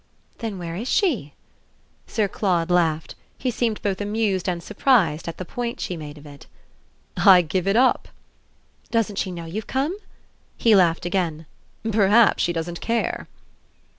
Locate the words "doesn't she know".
8.89-9.45